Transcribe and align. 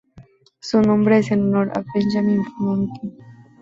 Su 0.59 0.81
nombre 0.81 1.19
es 1.19 1.29
en 1.29 1.41
honor 1.43 1.71
de 1.73 1.85
Benjamin 1.93 2.43
Franklin. 2.57 3.13